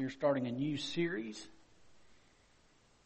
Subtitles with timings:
[0.00, 1.46] We are starting a new series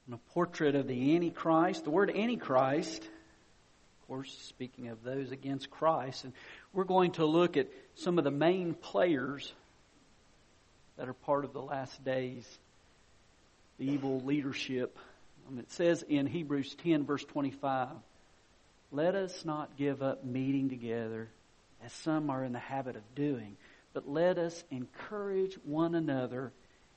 [0.06, 1.82] on a portrait of the Antichrist.
[1.82, 6.32] The word Antichrist, of course, speaking of those against Christ, and
[6.72, 9.52] we're going to look at some of the main players
[10.96, 12.46] that are part of the last days,
[13.78, 14.96] the evil leadership.
[15.48, 17.88] And it says in Hebrews 10, verse 25,
[18.92, 21.26] Let us not give up meeting together,
[21.84, 23.56] as some are in the habit of doing,
[23.94, 26.52] but let us encourage one another,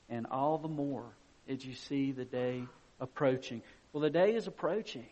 [0.08, 1.04] and all the more
[1.48, 2.62] as you see the day
[3.00, 3.62] approaching.
[3.92, 5.06] Well, the day is approaching,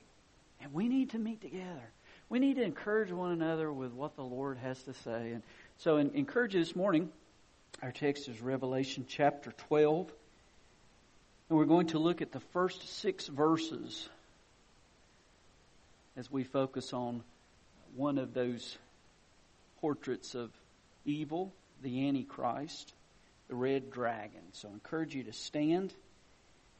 [0.60, 1.91] and we need to meet together.
[2.28, 5.32] We need to encourage one another with what the Lord has to say.
[5.32, 5.42] And
[5.78, 7.10] so, in, encourage you this morning.
[7.82, 10.10] Our text is Revelation chapter 12.
[11.48, 14.08] And we're going to look at the first six verses
[16.16, 17.22] as we focus on
[17.94, 18.77] one of those
[19.80, 20.50] portraits of
[21.05, 21.52] evil,
[21.83, 22.92] the Antichrist,
[23.48, 24.42] the red dragon.
[24.52, 25.95] So I encourage you to stand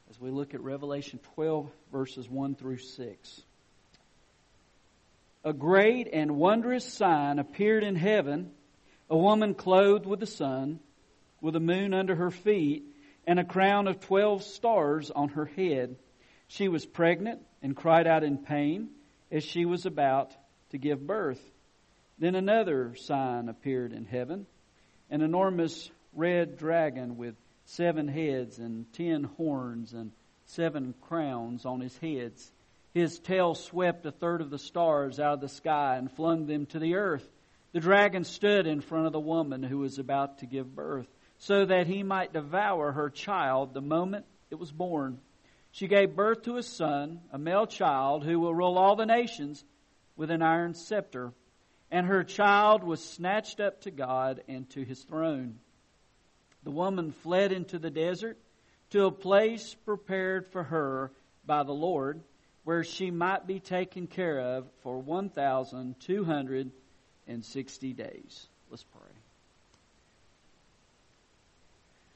[0.09, 3.41] as we look at Revelation 12, verses 1 through 6.
[5.43, 8.51] A great and wondrous sign appeared in heaven
[9.09, 10.79] a woman clothed with the sun,
[11.39, 12.83] with the moon under her feet,
[13.25, 15.95] and a crown of twelve stars on her head.
[16.47, 18.89] She was pregnant and cried out in pain
[19.31, 20.33] as she was about
[20.71, 21.41] to give birth.
[22.19, 24.45] Then another sign appeared in heaven
[25.09, 30.11] an enormous red dragon with seven heads and ten horns and
[30.45, 32.51] seven crowns on his heads.
[32.93, 36.65] His tail swept a third of the stars out of the sky and flung them
[36.67, 37.27] to the earth.
[37.73, 41.07] The dragon stood in front of the woman who was about to give birth,
[41.37, 45.19] so that he might devour her child the moment it was born.
[45.71, 49.63] She gave birth to a son, a male child, who will rule all the nations
[50.15, 51.33] with an iron scepter.
[51.91, 55.59] And her child was snatched up to God and to his throne.
[56.63, 58.37] The woman fled into the desert
[58.91, 61.11] to a place prepared for her
[61.45, 62.21] by the Lord,
[62.63, 68.47] where she might be taken care of for 1,260 days.
[68.69, 69.01] Let's pray.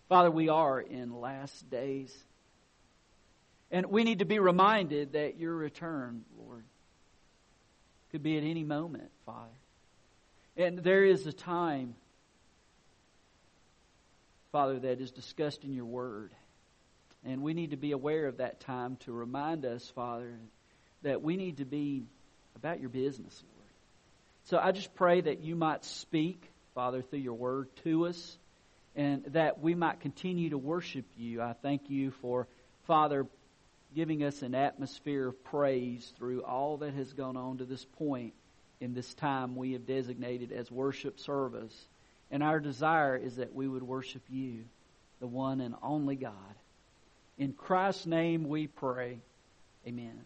[0.09, 2.13] Father, we are in last days.
[3.71, 6.65] And we need to be reminded that your return, Lord,
[8.11, 9.47] could be at any moment, Father.
[10.57, 11.95] And there is a time,
[14.51, 16.31] Father, that is discussed in your word.
[17.23, 20.33] And we need to be aware of that time to remind us, Father,
[21.03, 22.03] that we need to be
[22.55, 23.43] about your business,
[24.45, 28.37] so I just pray that you might speak, Father, through your word to us,
[28.95, 31.41] and that we might continue to worship you.
[31.41, 32.47] I thank you for,
[32.87, 33.27] Father,
[33.95, 38.33] giving us an atmosphere of praise through all that has gone on to this point
[38.79, 41.87] in this time we have designated as worship service.
[42.31, 44.63] And our desire is that we would worship you,
[45.19, 46.33] the one and only God.
[47.37, 49.19] In Christ's name we pray.
[49.85, 50.21] Amen.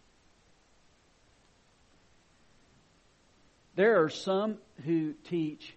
[3.75, 5.73] There are some who teach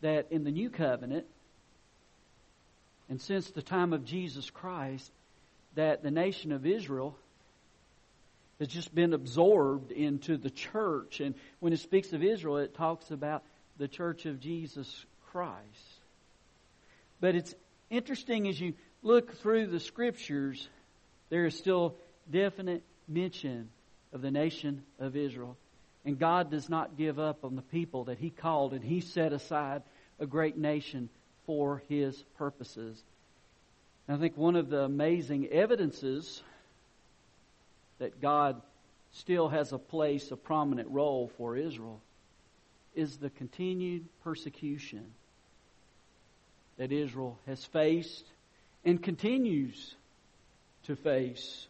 [0.00, 1.26] that in the new covenant,
[3.08, 5.12] and since the time of Jesus Christ,
[5.74, 7.16] that the nation of Israel
[8.58, 11.20] has just been absorbed into the church.
[11.20, 13.44] And when it speaks of Israel, it talks about
[13.78, 15.04] the church of Jesus
[15.36, 16.00] Christ.
[17.20, 17.54] But it's
[17.90, 20.66] interesting as you look through the scriptures,
[21.28, 21.94] there is still
[22.30, 23.68] definite mention
[24.14, 25.58] of the nation of Israel.
[26.06, 29.34] And God does not give up on the people that He called and He set
[29.34, 29.82] aside
[30.18, 31.10] a great nation
[31.44, 33.04] for His purposes.
[34.08, 36.42] And I think one of the amazing evidences
[37.98, 38.62] that God
[39.12, 42.00] still has a place, a prominent role for Israel,
[42.94, 45.04] is the continued persecution
[46.78, 48.24] that Israel has faced
[48.84, 49.94] and continues
[50.84, 51.66] to face.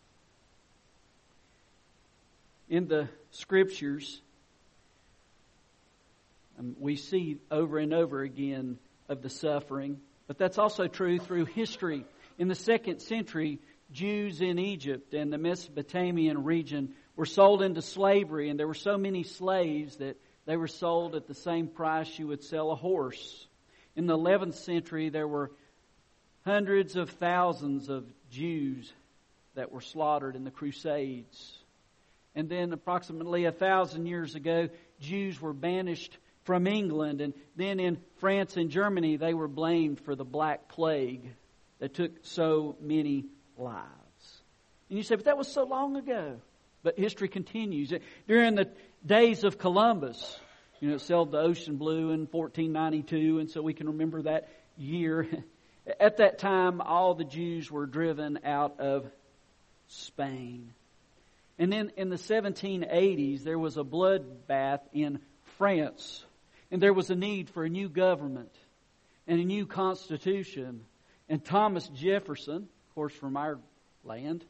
[2.68, 4.20] In the scriptures,
[6.58, 8.78] um, we see over and over again
[9.08, 12.04] of the suffering, but that's also true through history.
[12.38, 13.60] In the second century,
[13.92, 18.98] Jews in Egypt and the Mesopotamian region were sold into slavery, and there were so
[18.98, 23.46] many slaves that they were sold at the same price you would sell a horse.
[23.96, 25.50] In the 11th century, there were
[26.44, 28.92] hundreds of thousands of Jews
[29.54, 31.58] that were slaughtered in the Crusades.
[32.34, 34.68] And then, approximately a thousand years ago,
[35.00, 37.22] Jews were banished from England.
[37.22, 41.32] And then in France and Germany, they were blamed for the Black Plague
[41.78, 43.24] that took so many
[43.56, 43.86] lives.
[44.90, 46.36] And you say, but that was so long ago.
[46.82, 47.92] But history continues.
[48.28, 48.70] During the
[49.04, 50.38] days of Columbus,
[50.80, 54.48] you know, it sailed the ocean blue in 1492, and so we can remember that
[54.76, 55.28] year.
[56.00, 59.06] At that time, all the Jews were driven out of
[59.88, 60.72] Spain.
[61.58, 65.20] And then in the 1780s, there was a bloodbath in
[65.58, 66.24] France.
[66.70, 68.52] And there was a need for a new government
[69.26, 70.82] and a new constitution.
[71.28, 73.58] And Thomas Jefferson, of course, from our
[74.04, 74.44] land,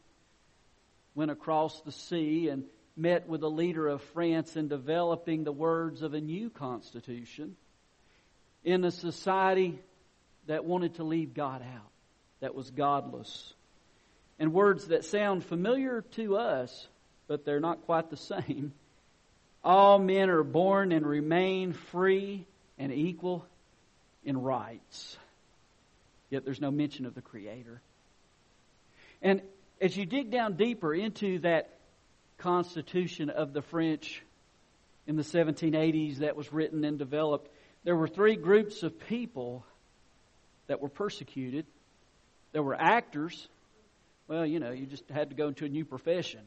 [1.15, 2.65] went across the sea and
[2.97, 7.57] met with the leader of France in developing the words of a new constitution
[8.65, 9.79] in a society
[10.47, 11.91] that wanted to leave God out,
[12.41, 13.55] that was godless.
[14.39, 16.89] And words that sound familiar to us,
[17.27, 18.73] but they're not quite the same.
[19.63, 22.47] All men are born and remain free
[22.79, 23.47] and equal
[24.25, 25.17] in rights.
[26.31, 27.81] Yet there's no mention of the Creator.
[29.23, 29.43] And
[29.81, 31.76] as you dig down deeper into that
[32.39, 34.23] Constitution of the French
[35.07, 37.51] in the 1780s that was written and developed,
[37.85, 39.65] there were three groups of people
[40.67, 41.67] that were persecuted.
[42.53, 43.49] There were actors.
[44.29, 46.41] Well, you know, you just had to go into a new profession.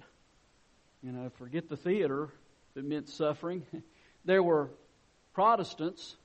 [1.02, 2.30] You know, forget the theater
[2.76, 3.64] it meant suffering.
[4.26, 4.70] There were
[5.34, 6.18] Protestants,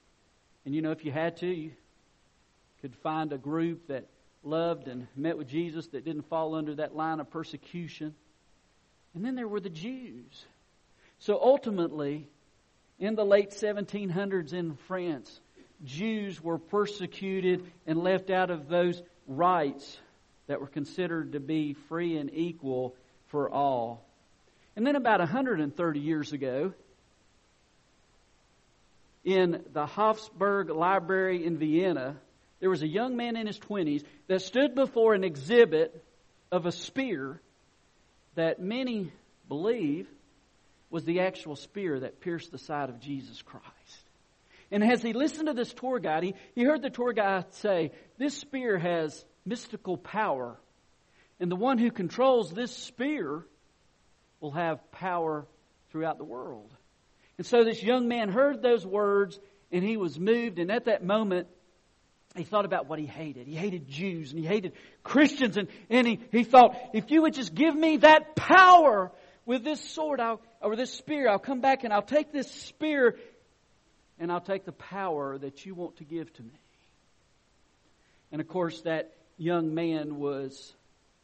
[0.65, 1.71] and you know, if you had to, you
[2.83, 4.07] could find a group that
[4.43, 8.15] loved and met with Jesus that didn't fall under that line of persecution.
[9.15, 10.45] And then there were the Jews.
[11.19, 12.29] So ultimately,
[12.99, 15.41] in the late 1700s in France,
[15.85, 19.99] Jews were persecuted and left out of those rights
[20.47, 22.95] that were considered to be free and equal
[23.29, 24.05] for all.
[24.77, 26.73] And then about 130 years ago,
[29.25, 32.17] in the Hofburg Library in Vienna,
[32.61, 36.05] there was a young man in his 20s that stood before an exhibit
[36.51, 37.41] of a spear
[38.35, 39.13] that many
[39.49, 40.07] believe
[40.91, 43.65] was the actual spear that pierced the side of Jesus Christ.
[44.71, 47.93] And as he listened to this tour guide, he, he heard the tour guide say,
[48.19, 50.57] This spear has mystical power.
[51.41, 53.45] And the one who controls this spear
[54.41, 55.47] will have power
[55.91, 56.75] throughout the world.
[57.39, 59.39] And so this young man heard those words
[59.73, 60.59] and he was moved.
[60.59, 61.49] And at that moment,
[62.35, 63.47] he thought about what he hated.
[63.47, 64.73] He hated Jews and he hated
[65.05, 65.57] Christians.
[65.57, 69.13] And, and he, he thought, if you would just give me that power
[69.47, 73.17] with this sword I'll, or this spear, I'll come back and I'll take this spear
[74.19, 76.59] and I'll take the power that you want to give to me.
[78.33, 80.75] And of course, that young man was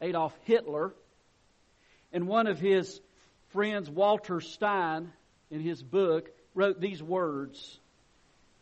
[0.01, 0.93] Adolf Hitler.
[2.13, 3.01] And one of his
[3.49, 5.11] friends, Walter Stein,
[5.49, 7.79] in his book, wrote these words.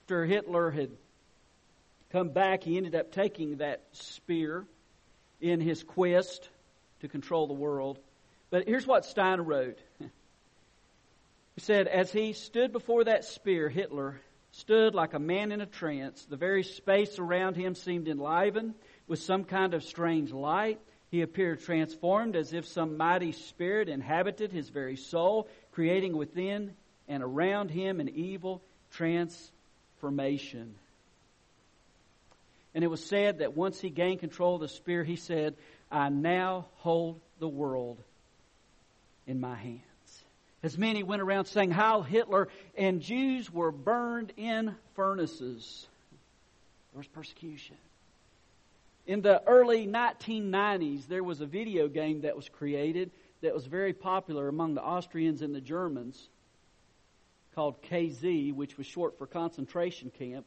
[0.03, 0.89] After Hitler had
[2.11, 4.65] come back, he ended up taking that spear
[5.41, 6.49] in his quest
[7.01, 7.99] to control the world.
[8.49, 9.79] But here's what Steiner wrote.
[11.55, 14.21] He said, As he stood before that spear, Hitler
[14.51, 16.23] stood like a man in a trance.
[16.23, 18.75] The very space around him seemed enlivened
[19.07, 20.79] with some kind of strange light.
[21.11, 26.75] He appeared transformed as if some mighty spirit inhabited his very soul, creating within
[27.09, 30.75] and around him an evil transformation.
[32.73, 35.55] And it was said that once he gained control of the spear, he said,
[35.91, 38.01] I now hold the world
[39.25, 39.81] in my hands.
[40.61, 45.87] As many went around saying Heil Hitler, and Jews were burned in furnaces.
[46.91, 47.77] There was persecution.
[49.07, 53.09] In the early 1990s, there was a video game that was created
[53.41, 56.29] that was very popular among the Austrians and the Germans
[57.55, 60.45] called KZ, which was short for concentration camp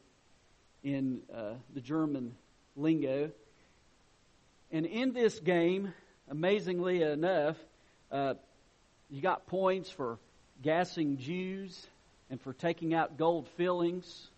[0.83, 2.35] in uh, the German
[2.75, 3.31] lingo.
[4.71, 5.93] And in this game,
[6.29, 7.57] amazingly enough,
[8.11, 8.33] uh,
[9.09, 10.17] you got points for
[10.61, 11.87] gassing Jews
[12.29, 14.29] and for taking out gold fillings.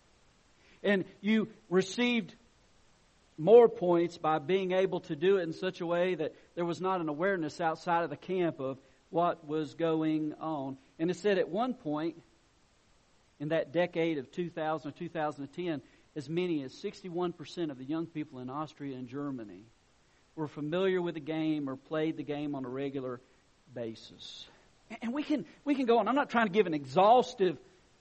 [0.82, 2.34] And you received
[3.38, 6.80] more points by being able to do it in such a way that there was
[6.80, 8.78] not an awareness outside of the camp of
[9.10, 10.76] what was going on.
[10.98, 12.16] And it said at one point
[13.38, 15.82] in that decade of 2000 or 2010,
[16.16, 19.66] as many as 61% of the young people in Austria and Germany
[20.34, 23.20] were familiar with the game or played the game on a regular
[23.74, 24.46] basis.
[25.02, 26.08] And we can, we can go on.
[26.08, 27.58] I'm not trying to give an exhaustive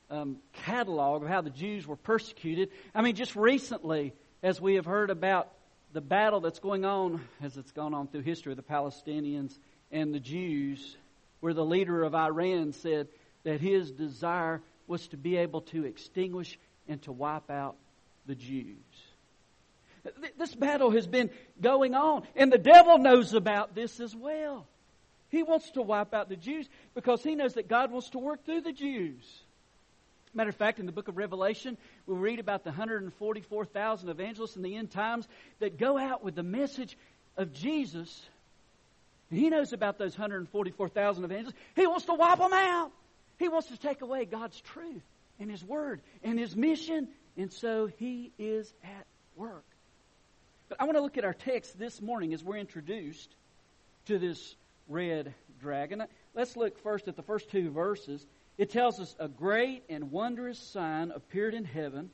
[0.09, 2.69] um, catalog of how the Jews were persecuted.
[2.93, 5.51] I mean, just recently, as we have heard about
[5.91, 9.57] the battle that's going on, as it's gone on through history, the Palestinians
[9.91, 10.95] and the Jews,
[11.41, 13.07] where the leader of Iran said
[13.43, 16.57] that his desire was to be able to extinguish
[16.87, 17.75] and to wipe out
[18.25, 18.77] the Jews.
[20.37, 24.67] This battle has been going on, and the devil knows about this as well.
[25.29, 28.45] He wants to wipe out the Jews because he knows that God wants to work
[28.45, 29.23] through the Jews.
[30.33, 34.63] Matter of fact, in the book of Revelation, we read about the 144,000 evangelists in
[34.63, 35.27] the end times
[35.59, 36.97] that go out with the message
[37.37, 38.21] of Jesus.
[39.31, 41.55] He knows about those 144,000 evangelists.
[41.75, 42.91] He wants to wipe them out.
[43.39, 45.03] He wants to take away God's truth
[45.39, 47.07] and His Word and His mission.
[47.37, 49.65] And so He is at work.
[50.69, 53.35] But I want to look at our text this morning as we're introduced
[54.05, 54.55] to this
[54.87, 56.03] red dragon.
[56.33, 58.25] Let's look first at the first two verses.
[58.57, 62.09] It tells us a great and wondrous sign appeared in heaven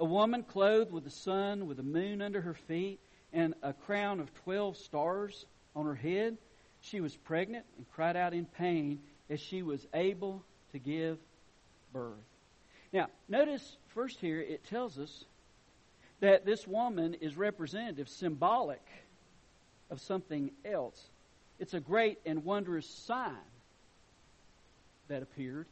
[0.00, 2.98] a woman clothed with the sun, with the moon under her feet,
[3.34, 5.44] and a crown of twelve stars
[5.76, 6.38] on her head.
[6.80, 11.18] She was pregnant and cried out in pain as she was able to give
[11.92, 12.14] birth.
[12.92, 15.24] Now, notice first here it tells us
[16.20, 18.82] that this woman is representative, symbolic
[19.90, 21.00] of something else.
[21.58, 23.34] It's a great and wondrous sign
[25.08, 25.66] that appeared.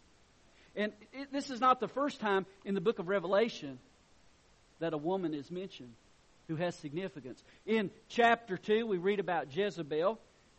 [0.76, 3.78] And it, this is not the first time in the book of Revelation
[4.80, 5.92] that a woman is mentioned
[6.46, 7.42] who has significance.
[7.66, 10.18] In chapter 2, we read about Jezebel,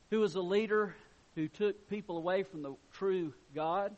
[0.10, 0.96] who was a leader
[1.36, 3.96] who took people away from the true God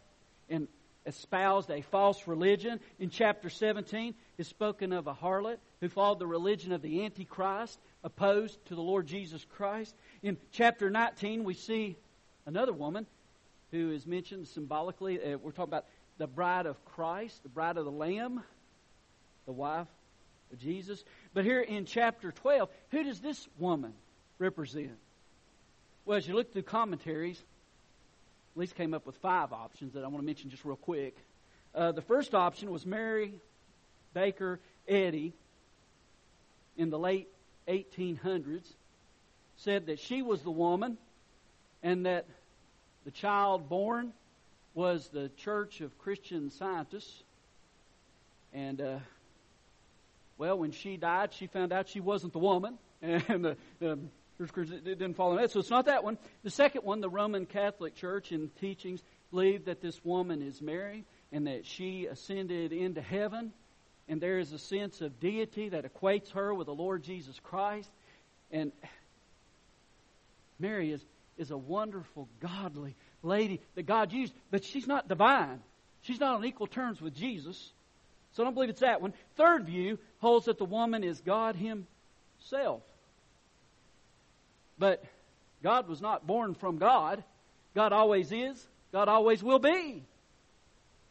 [0.49, 0.67] and
[1.05, 2.79] espoused a false religion.
[2.99, 7.79] In chapter 17 is spoken of a harlot who followed the religion of the Antichrist,
[8.03, 9.95] opposed to the Lord Jesus Christ.
[10.21, 11.97] In chapter 19, we see
[12.45, 13.05] another woman
[13.71, 15.19] who is mentioned symbolically.
[15.21, 15.85] Uh, we're talking about
[16.17, 18.43] the bride of Christ, the bride of the Lamb,
[19.45, 19.87] the wife
[20.51, 21.03] of Jesus.
[21.33, 23.93] But here in chapter 12, who does this woman
[24.37, 24.97] represent?
[26.05, 27.41] Well, as you look through commentaries,
[28.53, 31.15] at least came up with five options that I want to mention just real quick.
[31.73, 33.33] Uh, the first option was Mary
[34.13, 35.33] Baker Eddy
[36.75, 37.29] in the late
[37.67, 38.73] 1800s
[39.55, 40.97] said that she was the woman
[41.81, 42.25] and that
[43.05, 44.11] the child born
[44.73, 47.23] was the Church of Christian Scientists.
[48.53, 48.99] And, uh,
[50.37, 52.77] well, when she died, she found out she wasn't the woman.
[53.03, 53.97] And the, the
[54.45, 55.51] it didn't follow that.
[55.51, 56.17] So it's not that one.
[56.43, 61.05] The second one, the Roman Catholic Church in teachings believe that this woman is Mary
[61.31, 63.53] and that she ascended into heaven.
[64.07, 67.89] And there is a sense of deity that equates her with the Lord Jesus Christ.
[68.51, 68.71] And
[70.59, 71.03] Mary is,
[71.37, 75.61] is a wonderful, godly lady that God used, but she's not divine.
[76.01, 77.71] She's not on equal terms with Jesus.
[78.33, 79.13] So I don't believe it's that one.
[79.35, 82.81] Third view holds that the woman is God Himself.
[84.81, 85.03] But
[85.61, 87.23] God was not born from God.
[87.75, 88.67] God always is.
[88.91, 90.03] God always will be.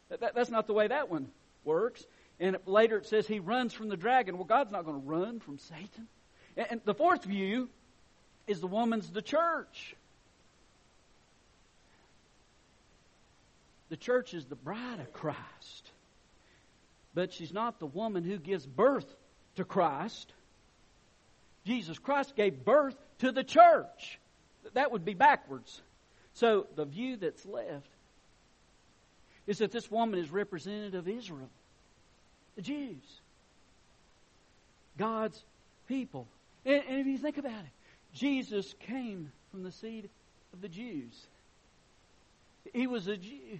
[0.09, 1.31] That, that's not the way that one
[1.63, 2.05] works.
[2.37, 4.35] And later it says he runs from the dragon.
[4.35, 6.09] Well, God's not going to run from Satan.
[6.57, 7.69] And, and the fourth view
[8.45, 9.95] is the woman's the church.
[13.87, 15.91] The church is the bride of Christ.
[17.13, 19.07] But she's not the woman who gives birth
[19.55, 20.33] to Christ.
[21.65, 24.19] Jesus Christ gave birth to the church.
[24.73, 25.81] That would be backwards.
[26.33, 27.89] So the view that's left
[29.47, 31.49] is that this woman is representative of Israel,
[32.55, 33.19] the Jews,
[34.97, 35.43] God's
[35.87, 36.27] people.
[36.65, 37.71] And, and if you think about it,
[38.13, 40.09] Jesus came from the seed
[40.53, 41.13] of the Jews.
[42.73, 43.59] He was a Jew.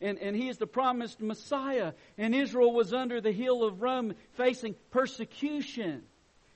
[0.00, 1.92] And, and he is the promised Messiah.
[2.16, 6.02] And Israel was under the heel of Rome facing persecution.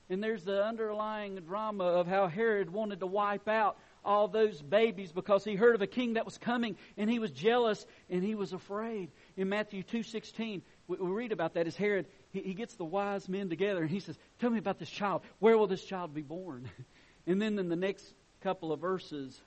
[0.09, 5.11] And there's the underlying drama of how Herod wanted to wipe out all those babies
[5.11, 8.35] because he heard of a king that was coming and he was jealous and he
[8.35, 9.09] was afraid.
[9.35, 13.27] In Matthew 2.16, we, we read about that as Herod, he, he gets the wise
[13.27, 15.23] men together and he says, tell me about this child.
[15.39, 16.69] Where will this child be born?
[17.27, 18.05] And then in the next
[18.41, 19.41] couple of verses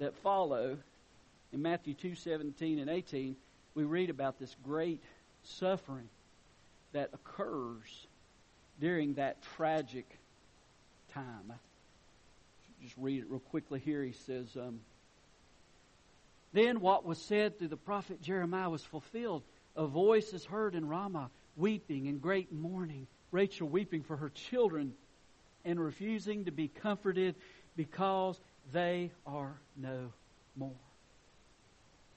[0.00, 0.76] that follow,
[1.50, 3.36] in Matthew 2.17 and 18,
[3.74, 5.02] we read about this great
[5.42, 6.10] suffering
[6.92, 8.06] that occurs
[8.80, 10.06] during that tragic
[11.12, 11.52] time.
[12.82, 14.02] Just read it real quickly here.
[14.02, 14.80] He says, um,
[16.52, 19.42] Then what was said through the prophet Jeremiah was fulfilled.
[19.76, 23.06] A voice is heard in Ramah, weeping in great mourning.
[23.30, 24.94] Rachel weeping for her children
[25.64, 27.34] and refusing to be comforted
[27.76, 28.40] because
[28.72, 30.12] they are no
[30.56, 30.72] more.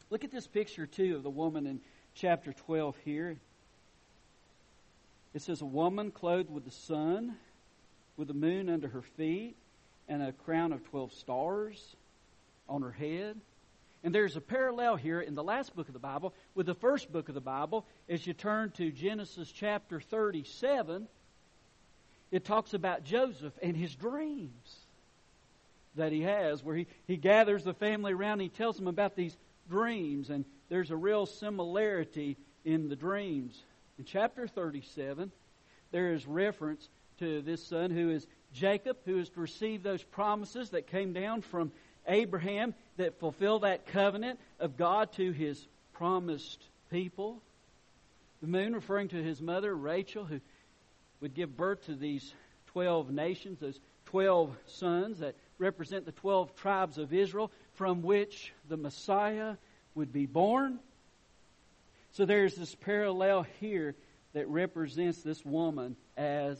[0.09, 1.81] Look at this picture, too, of the woman in
[2.15, 3.37] chapter 12 here.
[5.33, 7.35] It says, A woman clothed with the sun,
[8.17, 9.55] with the moon under her feet,
[10.07, 11.95] and a crown of 12 stars
[12.69, 13.39] on her head.
[14.03, 17.11] And there's a parallel here in the last book of the Bible with the first
[17.11, 17.85] book of the Bible.
[18.09, 21.07] As you turn to Genesis chapter 37,
[22.31, 24.77] it talks about Joseph and his dreams
[25.95, 29.15] that he has, where he, he gathers the family around and he tells them about
[29.15, 29.37] these
[29.69, 32.35] dreams, and there's a real similarity
[32.65, 33.63] in the dreams.
[33.99, 35.31] In chapter 37,
[35.91, 40.71] there is reference to this son who is Jacob, who is to receive those promises
[40.71, 41.71] that came down from
[42.07, 47.41] Abraham that fulfill that covenant of God to his promised people.
[48.41, 50.39] The moon referring to his mother, Rachel, who
[51.21, 52.33] would give birth to these
[52.67, 58.77] 12 nations, those 12 sons that represent the 12 tribes of Israel from which the
[58.77, 59.55] Messiah
[59.95, 60.79] would be born.
[62.13, 63.95] So there's this parallel here
[64.33, 66.57] that represents this woman as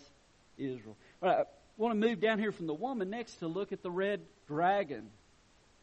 [0.58, 0.98] Israel.
[1.22, 1.44] I
[1.78, 5.10] want to move down here from the woman next to look at the red dragon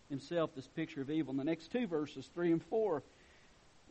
[0.08, 1.30] himself, this picture of evil.
[1.30, 3.02] In the next two verses, 3 and 4.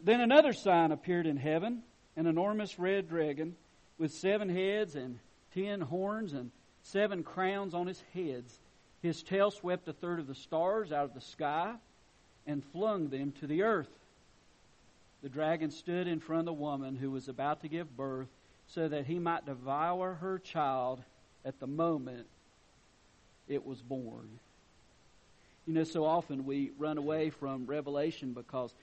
[0.03, 1.81] Then another sign appeared in heaven
[2.15, 3.55] an enormous red dragon
[3.97, 5.19] with seven heads and
[5.53, 6.51] ten horns and
[6.83, 8.59] seven crowns on his heads.
[9.01, 11.75] His tail swept a third of the stars out of the sky
[12.45, 13.89] and flung them to the earth.
[15.21, 18.29] The dragon stood in front of the woman who was about to give birth
[18.67, 21.01] so that he might devour her child
[21.43, 22.27] at the moment
[23.47, 24.39] it was born.
[25.65, 28.73] You know, so often we run away from Revelation because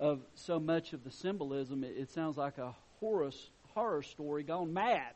[0.00, 1.84] of so much of the symbolism.
[1.84, 3.30] It, sounds like a horror,
[3.74, 5.12] horror story gone mad.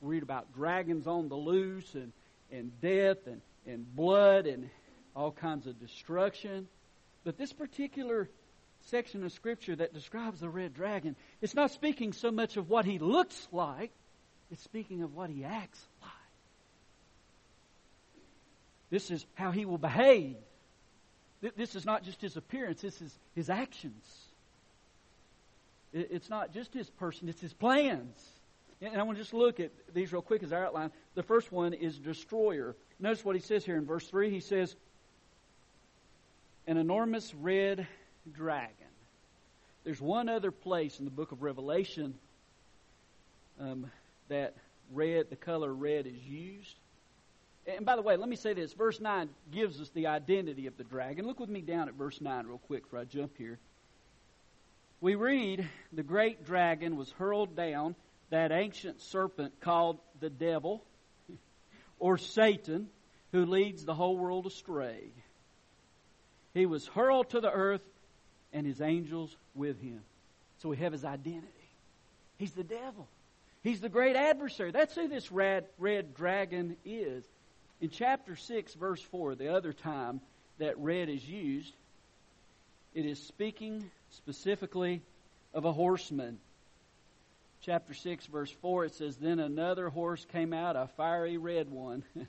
[0.00, 2.12] We read about dragons on the loose and,
[2.52, 4.70] and death and, and blood and
[5.16, 6.68] all kinds of destruction.
[7.24, 8.28] But this particular
[8.86, 12.84] section of Scripture that describes the red dragon, it's not speaking so much of what
[12.84, 13.92] he looks like,
[14.50, 16.10] it's speaking of what he acts like.
[18.90, 20.36] This is how he will behave.
[21.56, 24.04] This is not just his appearance, this is his actions.
[25.92, 28.20] It's not just his person, it's his plans.
[28.82, 30.90] And I want to just look at these real quick as I outline.
[31.14, 32.74] The first one is destroyer.
[32.98, 34.30] Notice what he says here in verse 3.
[34.30, 34.74] He says,
[36.66, 37.86] An enormous red
[38.32, 38.74] dragon.
[39.84, 42.14] There's one other place in the book of Revelation
[43.60, 43.90] um,
[44.28, 44.54] that
[44.92, 46.74] red, the color red, is used.
[47.66, 48.72] And by the way, let me say this.
[48.72, 51.26] Verse 9 gives us the identity of the dragon.
[51.26, 53.58] Look with me down at verse 9 real quick before I jump here.
[55.00, 57.94] We read, The great dragon was hurled down,
[58.30, 60.84] that ancient serpent called the devil,
[61.98, 62.88] or Satan,
[63.32, 65.10] who leads the whole world astray.
[66.52, 67.82] He was hurled to the earth,
[68.52, 70.00] and his angels with him.
[70.58, 71.46] So we have his identity.
[72.38, 73.06] He's the devil.
[73.62, 74.70] He's the great adversary.
[74.70, 77.24] That's who this red, red dragon is.
[77.80, 80.20] In chapter 6, verse 4, the other time
[80.58, 81.72] that red is used,
[82.94, 85.02] it is speaking specifically
[85.54, 86.38] of a horseman.
[87.62, 92.02] Chapter 6, verse 4, it says, Then another horse came out, a fiery red one.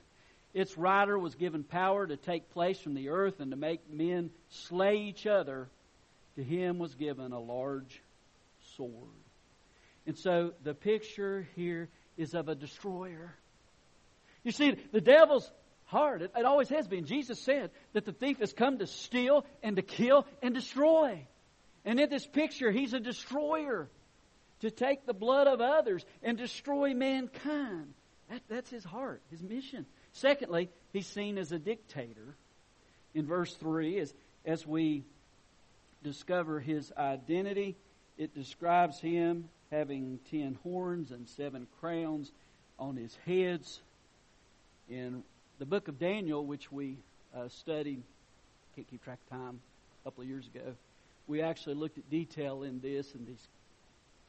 [0.54, 4.30] its rider was given power to take place from the earth and to make men
[4.50, 5.68] slay each other.
[6.36, 8.00] To him was given a large
[8.76, 8.92] sword.
[10.06, 13.34] And so the picture here is of a destroyer.
[14.42, 15.50] You see, the devil's
[15.84, 17.04] heart, it, it always has been.
[17.04, 21.26] Jesus said that the thief has come to steal and to kill and destroy.
[21.84, 23.88] And in this picture, he's a destroyer
[24.60, 27.94] to take the blood of others and destroy mankind.
[28.30, 29.86] That, that's his heart, his mission.
[30.12, 32.36] Secondly, he's seen as a dictator.
[33.14, 34.14] In verse 3, as,
[34.46, 35.04] as we
[36.02, 37.76] discover his identity,
[38.18, 42.32] it describes him having ten horns and seven crowns
[42.78, 43.80] on his heads.
[44.88, 45.22] In
[45.58, 46.98] the book of Daniel, which we
[47.34, 48.02] uh, studied,
[48.74, 49.60] can't keep track of time,
[50.02, 50.74] a couple of years ago,
[51.26, 53.48] we actually looked at detail in this and these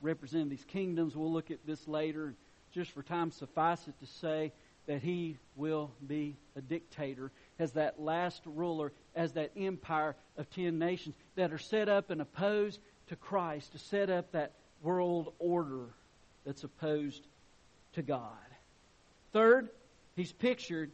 [0.02, 1.16] represent these kingdoms.
[1.16, 2.36] We'll look at this later.
[2.74, 4.52] Just for time, suffice it to say
[4.86, 10.80] that he will be a dictator as that last ruler, as that empire of ten
[10.80, 15.86] nations that are set up and opposed to Christ, to set up that world order
[16.46, 17.26] that's opposed
[17.94, 18.30] to God.
[19.32, 19.70] Third,
[20.16, 20.92] he's pictured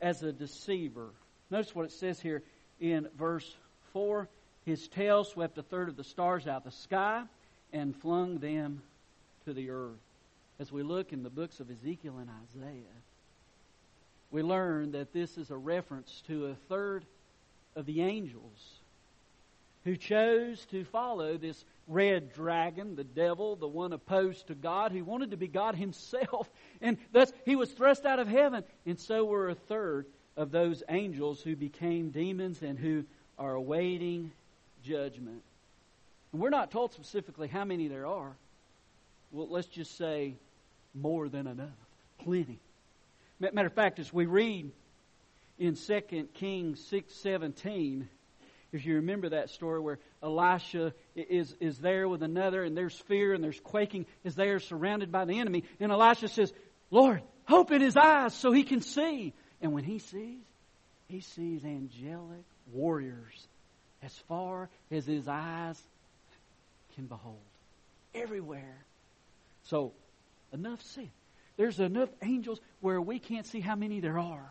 [0.00, 1.10] as a deceiver.
[1.50, 2.42] Notice what it says here
[2.80, 3.54] in verse
[3.92, 4.28] 4.
[4.64, 7.22] His tail swept a third of the stars out of the sky
[7.72, 8.82] and flung them
[9.44, 9.98] to the earth.
[10.58, 13.00] As we look in the books of Ezekiel and Isaiah,
[14.30, 17.04] we learn that this is a reference to a third
[17.74, 18.80] of the angels
[19.84, 25.04] who chose to follow this red dragon, the devil, the one opposed to God, who
[25.04, 26.48] wanted to be God himself.
[26.80, 28.64] And thus he was thrust out of heaven.
[28.86, 33.04] And so were a third of those angels who became demons and who
[33.38, 34.32] are awaiting
[34.84, 35.42] judgment.
[36.32, 38.32] And we're not told specifically how many there are.
[39.32, 40.34] Well, let's just say
[40.94, 41.68] more than enough.
[42.22, 42.58] Plenty.
[43.40, 44.70] Matter of fact, as we read
[45.58, 48.06] in 2 Kings 6.17,
[48.72, 53.32] If you remember that story where Elisha is, is there with another, and there's fear
[53.32, 56.52] and there's quaking as they are surrounded by the enemy, and Elisha says,
[56.90, 59.32] Lord, open his eyes so he can see.
[59.62, 60.38] And when he sees,
[61.08, 63.46] he sees angelic warriors
[64.02, 65.80] as far as his eyes
[66.94, 67.36] can behold.
[68.14, 68.76] Everywhere.
[69.64, 69.92] So,
[70.52, 71.10] enough said.
[71.60, 74.50] There's enough angels where we can't see how many there are.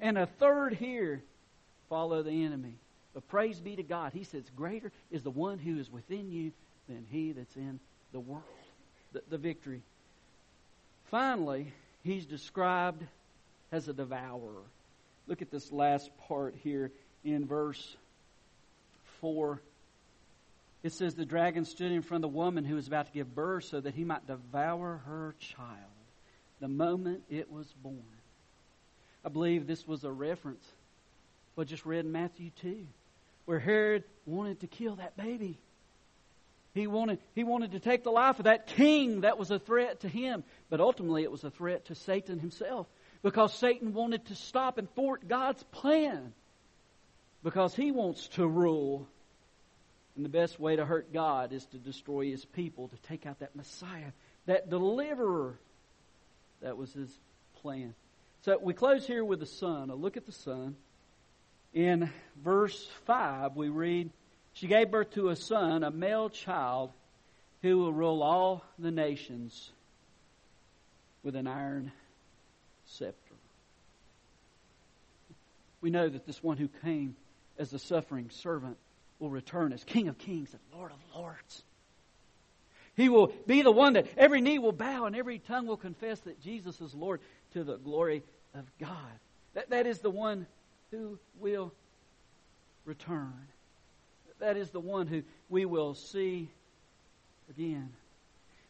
[0.00, 1.22] And a third here
[1.88, 2.74] follow the enemy.
[3.14, 4.12] But praise be to God.
[4.12, 6.50] He says, Greater is the one who is within you
[6.88, 7.78] than he that's in
[8.10, 8.42] the world.
[9.12, 9.80] The, the victory.
[11.08, 13.04] Finally, he's described
[13.70, 14.64] as a devourer.
[15.28, 16.90] Look at this last part here
[17.22, 17.96] in verse
[19.20, 19.60] 4.
[20.82, 23.36] It says, The dragon stood in front of the woman who was about to give
[23.36, 25.92] birth so that he might devour her child
[26.60, 28.02] the moment it was born.
[29.24, 30.64] I believe this was a reference,
[31.54, 32.86] what just read in Matthew 2,
[33.44, 35.58] where Herod wanted to kill that baby.
[36.74, 40.00] He wanted, he wanted to take the life of that king that was a threat
[40.00, 40.44] to him.
[40.70, 42.86] But ultimately, it was a threat to Satan himself
[43.22, 46.32] because Satan wanted to stop and thwart God's plan
[47.42, 49.08] because he wants to rule.
[50.14, 53.40] And the best way to hurt God is to destroy his people, to take out
[53.40, 54.12] that Messiah,
[54.46, 55.58] that deliverer.
[56.62, 57.10] That was his
[57.60, 57.94] plan.
[58.42, 59.90] So we close here with the son.
[59.90, 60.76] A look at the son.
[61.74, 62.10] In
[62.42, 64.10] verse 5, we read,
[64.52, 66.90] she gave birth to a son, a male child,
[67.62, 69.70] who will rule all the nations
[71.22, 71.92] with an iron
[72.86, 73.34] scepter.
[75.80, 77.16] We know that this one who came
[77.58, 78.76] as the suffering servant
[79.18, 81.62] will return as King of kings and Lord of lords.
[82.98, 86.20] He will be the one that every knee will bow and every tongue will confess
[86.20, 87.20] that Jesus is Lord
[87.54, 88.22] to the glory
[88.54, 89.18] of God.
[89.54, 90.46] That, that is the one
[90.90, 91.72] who will
[92.84, 93.48] return
[94.38, 96.48] that is the one who we will see
[97.50, 97.90] again.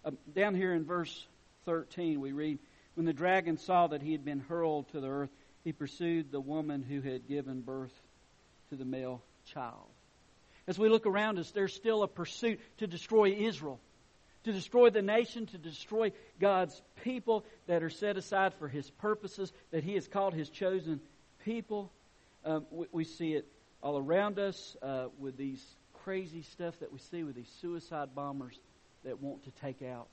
[0.04, 1.26] Uh, down here in verse
[1.66, 2.58] 13, we read,
[2.94, 5.30] When the dragon saw that he had been hurled to the earth,
[5.64, 7.92] he pursued the woman who had given birth
[8.70, 9.86] to the male child.
[10.66, 13.80] As we look around us, there's still a pursuit to destroy Israel,
[14.44, 19.52] to destroy the nation, to destroy God's people that are set aside for His purposes,
[19.70, 21.00] that He has called His chosen
[21.44, 21.90] people.
[22.44, 23.46] Um, we, we see it
[23.82, 25.64] all around us uh, with these
[26.04, 28.58] crazy stuff that we see with these suicide bombers
[29.04, 30.06] that want to take out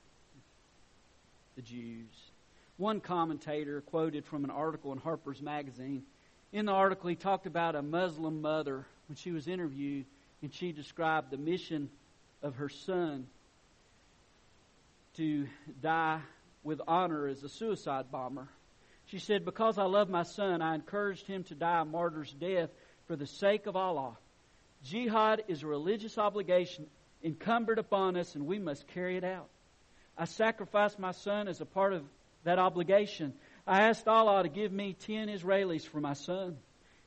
[1.55, 2.09] the Jews.
[2.77, 6.03] One commentator quoted from an article in Harper's Magazine.
[6.51, 10.05] In the article, he talked about a Muslim mother when she was interviewed,
[10.41, 11.89] and she described the mission
[12.43, 13.27] of her son
[15.17, 15.47] to
[15.81, 16.21] die
[16.63, 18.47] with honor as a suicide bomber.
[19.05, 22.69] She said, Because I love my son, I encouraged him to die a martyr's death
[23.07, 24.17] for the sake of Allah.
[24.83, 26.87] Jihad is a religious obligation
[27.23, 29.47] encumbered upon us, and we must carry it out.
[30.17, 32.03] I sacrificed my son as a part of
[32.43, 33.33] that obligation.
[33.67, 36.57] I asked Allah to give me ten Israelis for my son,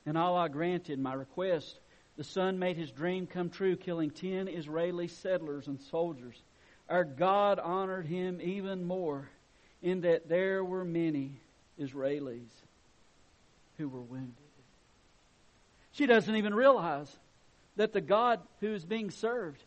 [0.07, 1.79] and Allah granted my request.
[2.17, 6.43] The son made his dream come true, killing ten Israeli settlers and soldiers.
[6.89, 9.29] Our God honored him even more
[9.83, 11.33] in that there were many
[11.79, 12.49] Israelis
[13.77, 14.35] who were wounded.
[15.93, 17.15] She doesn't even realize
[17.77, 19.63] that the God who is being served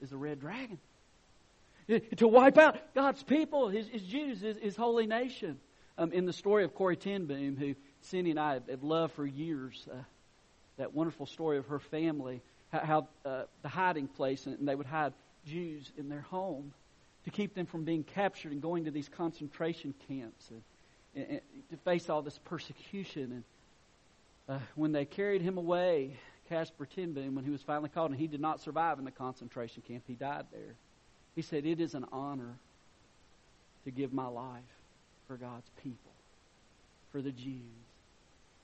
[0.00, 0.78] is the red dragon.
[2.16, 5.58] To wipe out God's people, his, his Jews, his, his, holy nation.
[5.98, 9.14] Um, in the story of Corrie ten Boom, who Cindy and I have, have loved
[9.14, 9.96] for years, uh,
[10.78, 12.40] that wonderful story of her family,
[12.72, 15.12] how, how uh, the hiding place, and they would hide
[15.46, 16.72] Jews in their home
[17.24, 20.62] to keep them from being captured and going to these concentration camps and,
[21.14, 23.44] and, and to face all this persecution and
[24.48, 26.16] uh, when they carried him away,
[26.48, 29.10] Casper ten Boom, when he was finally called, and he did not survive in the
[29.10, 30.74] concentration camp, he died there.
[31.34, 32.56] He said, It is an honor
[33.84, 34.60] to give my life
[35.28, 36.12] for God's people,
[37.12, 37.62] for the Jews.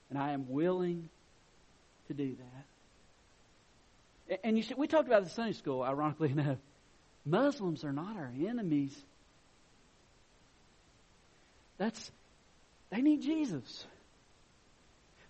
[0.09, 1.09] And I am willing
[2.07, 2.35] to do
[4.27, 4.39] that.
[4.43, 6.57] And you see, we talked about the Sunday school, ironically enough.
[7.25, 8.97] Muslims are not our enemies.
[11.77, 12.11] That's
[12.89, 13.85] they need Jesus.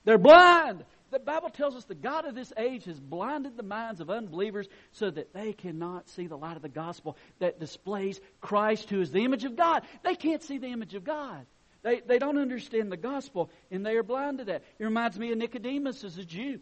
[0.06, 0.84] They're blind.
[1.12, 4.68] The Bible tells us the God of this age has blinded the minds of unbelievers
[4.92, 9.12] so that they cannot see the light of the gospel that displays Christ, who is
[9.12, 9.84] the image of God.
[10.04, 11.46] They can't see the image of God.
[11.82, 14.64] They, they don't understand the gospel, and they are blind to that.
[14.78, 16.60] It reminds me of Nicodemus as a Jew.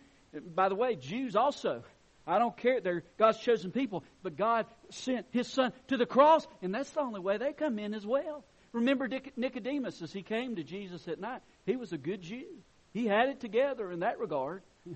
[0.56, 1.84] By the way, Jews also.
[2.28, 2.82] I don't care.
[2.82, 4.04] They're God's chosen people.
[4.22, 7.80] But God sent His Son to the cross, and that's the only way they come
[7.80, 8.44] in as well.
[8.74, 11.42] Remember Nicodemus as he came to Jesus at night.
[11.66, 12.46] He was a good Jew.
[12.94, 14.62] He had it together in that regard.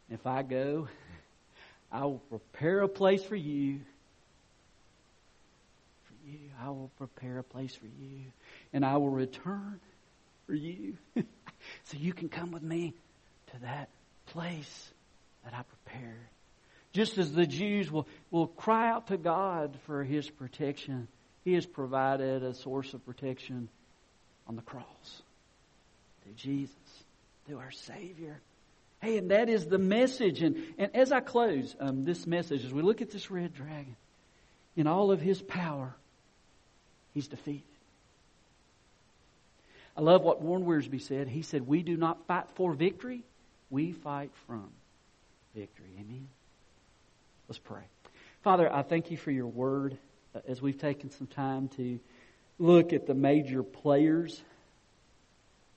[0.10, 0.88] If I go,
[1.92, 3.80] I will prepare a place for you.
[6.06, 6.40] For you.
[6.64, 8.22] I will prepare a place for you.
[8.72, 9.80] And I will return
[10.46, 10.98] for you.
[11.16, 12.94] so you can come with me
[13.52, 13.90] to that
[14.38, 14.92] place
[15.44, 16.28] that I prepared.
[16.94, 21.08] Just as the Jews will, will cry out to God for His protection,
[21.44, 23.68] He has provided a source of protection
[24.48, 25.22] on the cross
[26.24, 26.76] through Jesus,
[27.48, 28.40] through our Savior.
[29.02, 30.44] Hey, and that is the message.
[30.44, 33.96] And, and as I close um, this message, as we look at this red dragon,
[34.76, 35.96] in all of his power,
[37.16, 37.64] he's defeated.
[39.96, 41.28] I love what Warren Wiersbe said.
[41.28, 43.24] He said, We do not fight for victory,
[43.70, 44.70] we fight from
[45.56, 45.90] victory.
[46.00, 46.28] Amen.
[47.48, 47.84] Let's pray.
[48.44, 49.98] Father, I thank you for your word
[50.36, 52.00] uh, as we've taken some time to
[52.60, 54.42] look at the major players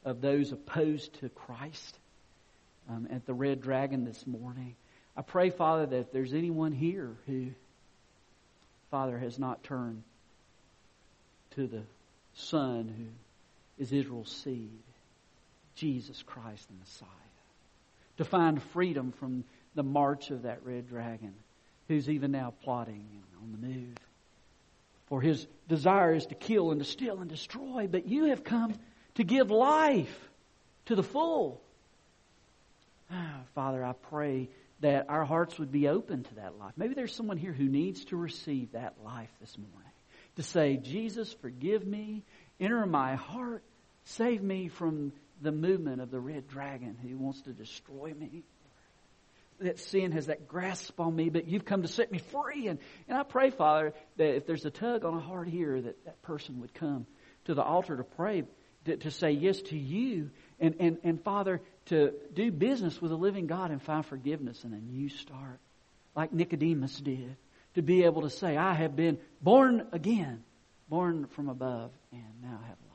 [0.04, 1.98] of those opposed to Christ
[2.88, 4.74] um, at the Red Dragon this morning.
[5.16, 7.48] I pray, Father, that if there's anyone here who,
[8.90, 10.02] Father, has not turned
[11.56, 11.82] to the
[12.34, 14.70] Son who is Israel's seed,
[15.74, 17.08] Jesus Christ the Messiah,
[18.20, 21.32] to find freedom from the march of that red dragon
[21.88, 23.96] who's even now plotting and on the move.
[25.06, 28.74] For his desire is to kill and to steal and destroy, but you have come
[29.14, 30.14] to give life
[30.84, 31.62] to the full.
[33.10, 36.74] Ah, Father, I pray that our hearts would be open to that life.
[36.76, 39.92] Maybe there's someone here who needs to receive that life this morning.
[40.36, 42.22] To say, Jesus, forgive me,
[42.60, 43.62] enter my heart,
[44.04, 48.42] save me from the movement of the red dragon who wants to destroy me.
[49.60, 52.68] That sin has that grasp on me, but you've come to set me free.
[52.68, 56.04] And, and I pray, Father, that if there's a tug on a heart here, that
[56.06, 57.06] that person would come
[57.44, 58.44] to the altar to pray
[58.86, 63.16] to, to say yes to you and, and, and Father, to do business with a
[63.16, 65.58] living God and find forgiveness and a new start,
[66.14, 67.36] like Nicodemus did,
[67.74, 70.42] to be able to say, I have been born again,
[70.88, 72.89] born from above, and now I have.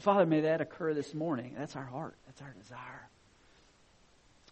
[0.00, 1.54] Father, may that occur this morning.
[1.56, 3.08] That's our heart, that's our desire.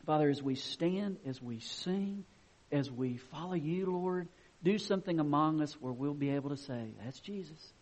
[0.06, 2.24] Father, as we stand, as we sing,
[2.70, 4.28] as we follow you, Lord,
[4.62, 7.72] do something among us where we'll be able to say, That's Jesus.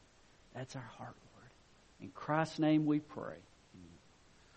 [0.54, 1.50] That's our heart, Lord.
[2.00, 3.36] in Christ's name we pray.